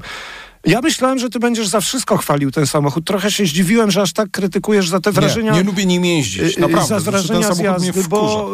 Ja 0.64 0.80
myślałem, 0.80 1.18
że 1.18 1.30
ty 1.30 1.38
będziesz 1.38 1.68
za 1.68 1.80
wszystko 1.80 2.16
chwalił 2.16 2.50
ten 2.50 2.66
samochód. 2.66 3.04
Trochę 3.06 3.30
się 3.30 3.46
zdziwiłem, 3.46 3.90
że 3.90 4.02
aż 4.02 4.12
tak 4.12 4.30
krytykujesz 4.30 4.88
za 4.88 5.00
te 5.00 5.12
wrażenia. 5.12 5.52
Nie, 5.52 5.58
nie 5.58 5.64
lubię 5.64 5.86
nim 5.86 6.04
jeździć, 6.04 6.58
y, 6.58 6.60
naprawdę. 6.60 6.88
Za 6.88 7.00
wrażenia 7.10 7.54
z 7.54 7.58
jazdy, 7.58 8.04
bo 8.08 8.50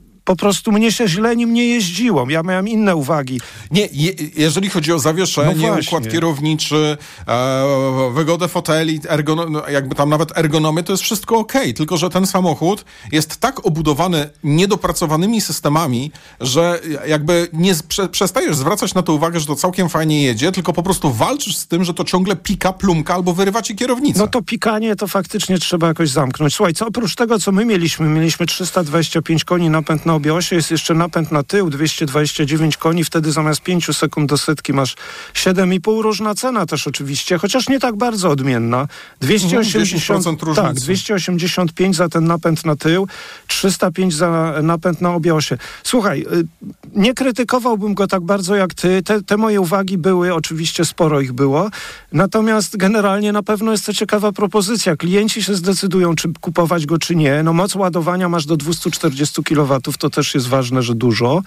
y, 0.00 0.03
po 0.24 0.36
prostu 0.36 0.72
mnie 0.72 0.92
się 0.92 1.08
źle 1.08 1.36
nim 1.36 1.54
nie 1.54 1.66
jeździło. 1.66 2.26
Ja 2.30 2.42
miałem 2.42 2.68
inne 2.68 2.96
uwagi. 2.96 3.40
Nie, 3.70 3.88
je, 3.92 4.12
jeżeli 4.36 4.70
chodzi 4.70 4.92
o 4.92 4.98
zawieszenie, 4.98 5.68
No 5.68 5.78
układ 5.86 6.12
kierowniczy, 6.12 6.96
e, 7.28 8.10
wygodę 8.14 8.48
foteli, 8.48 9.00
ergono, 9.08 9.46
no, 9.50 9.68
jakby 9.68 9.94
tam 9.94 10.08
nawet 10.08 10.38
ergonomię, 10.38 10.82
to 10.82 10.92
jest 10.92 11.02
wszystko 11.02 11.38
okej. 11.38 11.74
Tylko, 11.74 11.96
że 11.96 12.10
ten 12.10 12.26
samochód 12.26 12.84
jest 13.12 13.36
tak 13.36 13.66
obudowany 13.66 14.30
niedopracowanymi 14.44 15.40
systemami, 15.40 16.12
że 16.40 16.80
jakby 17.06 17.48
nie 17.52 17.74
prze, 17.88 18.08
przestajesz 18.08 18.56
zwracać 18.56 18.94
na 18.94 19.02
to 19.02 19.14
uwagę, 19.14 19.40
że 19.40 19.46
to 19.46 19.56
całkiem 19.56 19.88
fajnie 19.88 20.22
jedzie, 20.22 20.52
tylko 20.52 20.72
po 20.72 20.82
prostu 20.82 21.12
walczysz 21.12 21.56
z 21.56 21.66
tym, 21.66 21.84
że 21.84 21.94
to 21.94 22.04
ciągle 22.04 22.36
pika, 22.36 22.72
plumka 22.72 23.14
albo 23.14 23.32
wyrywa 23.32 23.62
ci 23.62 23.76
kierownicę. 23.76 24.18
No 24.18 24.26
to 24.26 24.42
pikanie 24.42 24.96
to 24.96 25.06
faktycznie 25.06 25.58
trzeba 25.58 25.86
jakoś 25.86 26.10
zamknąć. 26.10 26.54
Słuchaj, 26.54 26.74
co 26.74 26.86
oprócz 26.86 27.14
tego, 27.14 27.38
co 27.38 27.52
my 27.52 27.64
mieliśmy, 27.64 28.08
mieliśmy 28.08 28.46
325 28.46 29.44
koni 29.44 29.70
napęd 29.70 30.06
na 30.06 30.13
obie 30.14 30.34
osie, 30.34 30.56
jest 30.56 30.70
jeszcze 30.70 30.94
napęd 30.94 31.32
na 31.32 31.42
tył, 31.42 31.70
229 31.70 32.76
koni, 32.76 33.04
wtedy 33.04 33.32
zamiast 33.32 33.60
5 33.60 33.96
sekund 33.96 34.30
do 34.30 34.38
setki 34.38 34.72
masz 34.72 34.96
7,5, 35.34 36.02
różna 36.02 36.34
cena 36.34 36.66
też 36.66 36.86
oczywiście, 36.86 37.38
chociaż 37.38 37.68
nie 37.68 37.80
tak 37.80 37.96
bardzo 37.96 38.30
odmienna. 38.30 38.88
280, 39.20 39.86
10% 39.86 40.40
różnicy. 40.40 40.62
tak, 40.62 40.74
285 40.74 41.96
za 41.96 42.08
ten 42.08 42.24
napęd 42.24 42.64
na 42.64 42.76
tył, 42.76 43.08
305 43.46 44.14
za 44.14 44.54
napęd 44.62 45.00
na 45.00 45.14
obie 45.14 45.34
osie. 45.34 45.58
Słuchaj, 45.82 46.26
y, 46.32 46.46
nie 46.94 47.14
krytykowałbym 47.14 47.94
go 47.94 48.06
tak 48.06 48.22
bardzo 48.22 48.54
jak 48.56 48.74
ty. 48.74 49.02
Te, 49.02 49.22
te 49.22 49.36
moje 49.36 49.60
uwagi 49.60 49.98
były, 49.98 50.34
oczywiście 50.34 50.84
sporo 50.84 51.20
ich 51.20 51.32
było, 51.32 51.70
natomiast 52.12 52.76
generalnie 52.76 53.32
na 53.32 53.42
pewno 53.42 53.72
jest 53.72 53.86
to 53.86 53.92
ciekawa 53.92 54.32
propozycja. 54.32 54.96
Klienci 54.96 55.42
się 55.42 55.54
zdecydują, 55.54 56.14
czy 56.14 56.32
kupować 56.40 56.86
go, 56.86 56.98
czy 56.98 57.16
nie. 57.16 57.42
No 57.42 57.52
moc 57.52 57.74
ładowania 57.74 58.28
masz 58.28 58.46
do 58.46 58.56
240 58.56 59.42
kW, 59.42 59.80
to 60.04 60.10
też 60.10 60.34
jest 60.34 60.48
ważne, 60.48 60.82
że 60.82 60.94
dużo. 60.94 61.42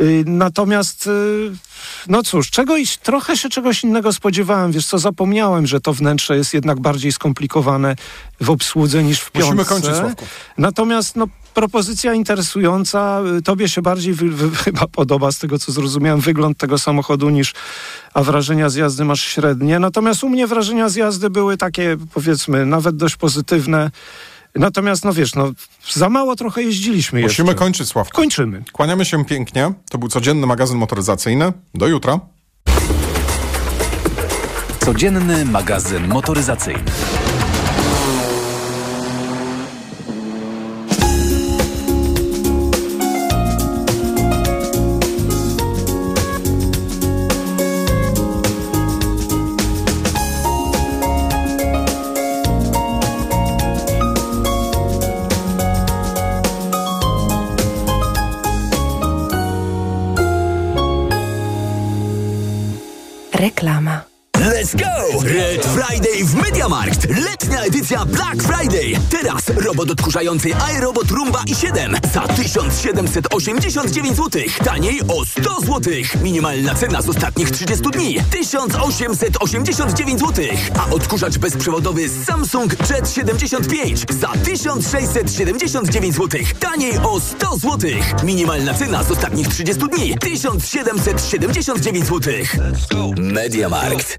Y, 0.00 0.24
Natomiast, 0.26 1.06
y, 1.06 1.50
no 2.08 2.22
cóż, 2.22 2.50
czegoś, 2.50 2.96
trochę 2.96 3.36
się 3.36 3.48
czegoś 3.48 3.84
innego 3.84 4.12
spodziewałem. 4.12 4.72
Wiesz 4.72 4.86
co, 4.86 4.98
zapomniałem, 4.98 5.66
że 5.66 5.80
to 5.80 5.92
wnętrze 5.92 6.36
jest 6.36 6.54
jednak 6.54 6.80
bardziej 6.80 7.12
skomplikowane 7.12 7.96
w 8.40 8.50
obsłudze 8.50 9.02
niż 9.02 9.20
w 9.20 9.30
piątce. 9.30 9.54
Musimy 9.54 9.64
kończyć, 9.64 9.96
Sławku. 9.96 10.26
Natomiast, 10.58 11.16
no, 11.16 11.26
propozycja 11.54 12.14
interesująca. 12.14 13.20
Y, 13.38 13.42
Tobie 13.42 13.68
się 13.68 13.82
bardziej 13.82 14.14
wy, 14.14 14.28
wy, 14.30 14.56
chyba 14.64 14.86
podoba, 14.86 15.32
z 15.32 15.38
tego 15.38 15.58
co 15.58 15.72
zrozumiałem, 15.72 16.20
wygląd 16.20 16.58
tego 16.58 16.78
samochodu 16.78 17.30
niż, 17.30 17.52
a 18.14 18.22
wrażenia 18.22 18.68
z 18.68 18.74
jazdy 18.74 19.04
masz 19.04 19.22
średnie. 19.22 19.78
Natomiast 19.78 20.24
u 20.24 20.28
mnie 20.28 20.46
wrażenia 20.46 20.88
z 20.88 20.96
jazdy 20.96 21.30
były 21.30 21.56
takie, 21.56 21.96
powiedzmy, 22.14 22.66
nawet 22.66 22.96
dość 22.96 23.16
pozytywne. 23.16 23.90
Natomiast, 24.54 25.04
no 25.04 25.12
wiesz, 25.12 25.34
no, 25.34 25.52
za 25.92 26.08
mało 26.08 26.36
trochę 26.36 26.62
jeździliśmy 26.62 27.20
Musimy 27.20 27.48
jeszcze. 27.48 27.58
kończyć, 27.64 27.88
Sławku. 27.88 28.16
Kończymy. 28.16 28.62
Kłaniamy 28.72 29.04
się 29.04 29.24
pięknie. 29.24 29.72
To 29.90 29.98
był 29.98 30.08
codzienny 30.08 30.46
magazyn 30.46 30.78
motoryzacyjny. 30.78 31.52
Do 31.74 31.86
jutra. 31.86 32.20
Codzienny 34.84 35.44
magazyn 35.44 36.08
motoryzacyjny. 36.08 36.82
Reklama. 63.38 64.02
Let's 64.38 64.74
go! 64.74 65.20
Red 65.22 65.66
Friday 65.66 66.24
w 66.24 66.34
MediaMarkt. 66.34 67.06
Letnia 67.08 67.62
edycja 67.62 68.04
Black 68.04 68.42
Friday. 68.42 68.92
Teraz 69.10 69.42
robot 69.56 69.90
odkurzający 69.90 70.48
iRobot 70.76 71.10
Rumba 71.10 71.42
i7 71.42 72.12
za 72.12 72.20
1789 72.20 74.16
zł. 74.16 74.42
Taniej 74.64 75.00
o 75.08 75.24
100 75.24 75.60
zł. 75.60 75.92
Minimalna 76.22 76.74
cena 76.74 77.02
z 77.02 77.08
ostatnich 77.08 77.50
30 77.50 77.84
dni 77.90 78.18
1889 78.30 80.20
zł. 80.20 80.44
A 80.78 80.94
odkurzacz 80.94 81.38
bezprzewodowy 81.38 82.08
Samsung 82.08 82.90
Jet 82.90 83.10
75 83.10 84.06
za 84.20 84.28
1679 84.28 86.14
zł. 86.14 86.40
Taniej 86.60 86.98
o 86.98 87.20
100 87.20 87.56
zł. 87.56 87.90
Minimalna 88.24 88.74
cena 88.74 89.02
z 89.02 89.10
ostatnich 89.10 89.48
30 89.48 89.82
dni 89.88 90.18
1779 90.18 92.06
zł. 92.06 92.34
MediaMarkt. 93.16 94.18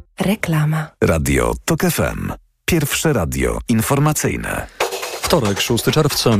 Reklama. 0.19 0.87
Radio 1.03 1.53
TOK 1.65 1.81
FM. 1.81 2.31
Pierwsze 2.65 3.13
radio 3.13 3.59
informacyjne. 3.69 4.67
Wtorek, 5.21 5.61
6 5.61 5.83
czerwca, 5.83 6.37